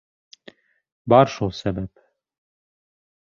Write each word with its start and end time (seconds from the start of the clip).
Бар 1.13 1.29
шул 1.35 1.53
сәбәп... 1.59 2.03